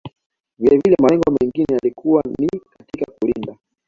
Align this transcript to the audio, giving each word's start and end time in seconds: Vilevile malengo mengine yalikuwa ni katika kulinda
Vilevile 0.59 0.95
malengo 1.01 1.31
mengine 1.41 1.73
yalikuwa 1.73 2.23
ni 2.39 2.47
katika 2.77 3.11
kulinda 3.11 3.57